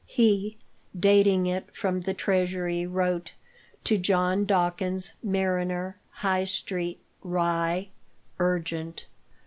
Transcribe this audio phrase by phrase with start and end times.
[0.07, 0.57] He,
[0.99, 3.33] dating it from the Treasury, wrote:
[3.83, 7.89] To John Dawkins, Mariner, High Street, Rye.
[8.39, 9.05] Urgent.